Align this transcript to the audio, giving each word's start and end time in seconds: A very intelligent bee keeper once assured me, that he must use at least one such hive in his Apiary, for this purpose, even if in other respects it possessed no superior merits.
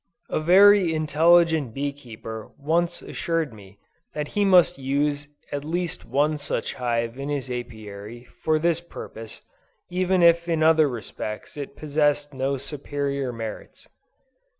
A 0.31 0.39
very 0.39 0.95
intelligent 0.95 1.75
bee 1.75 1.93
keeper 1.93 2.49
once 2.57 3.03
assured 3.03 3.53
me, 3.53 3.77
that 4.15 4.29
he 4.29 4.43
must 4.43 4.79
use 4.79 5.27
at 5.51 5.63
least 5.63 6.05
one 6.05 6.39
such 6.39 6.73
hive 6.73 7.19
in 7.19 7.29
his 7.29 7.51
Apiary, 7.51 8.23
for 8.23 8.57
this 8.57 8.81
purpose, 8.81 9.43
even 9.91 10.23
if 10.23 10.49
in 10.49 10.63
other 10.63 10.89
respects 10.89 11.55
it 11.55 11.75
possessed 11.77 12.33
no 12.33 12.57
superior 12.57 13.31
merits. 13.31 13.87